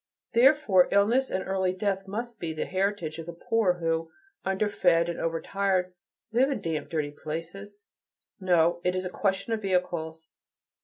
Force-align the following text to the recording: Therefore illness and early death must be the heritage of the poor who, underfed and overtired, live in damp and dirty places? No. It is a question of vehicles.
Therefore 0.33 0.87
illness 0.89 1.29
and 1.29 1.47
early 1.47 1.73
death 1.73 2.07
must 2.07 2.39
be 2.39 2.53
the 2.53 2.65
heritage 2.65 3.19
of 3.19 3.27
the 3.27 3.33
poor 3.33 3.73
who, 3.73 4.09
underfed 4.43 5.07
and 5.07 5.19
overtired, 5.19 5.93
live 6.31 6.49
in 6.49 6.59
damp 6.59 6.85
and 6.85 6.89
dirty 6.91 7.11
places? 7.11 7.83
No. 8.39 8.81
It 8.83 8.95
is 8.95 9.05
a 9.05 9.11
question 9.11 9.53
of 9.53 9.61
vehicles. 9.61 10.29